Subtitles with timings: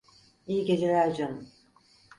[0.47, 1.49] İyi geceler canım.